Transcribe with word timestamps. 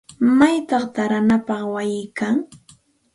¿Maychawta 0.37 0.91
taaranapaq 0.95 1.61
wayi 1.73 2.01
kan? 2.17 2.37